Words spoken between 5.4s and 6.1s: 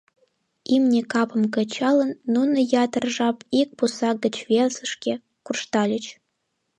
куржтальыч.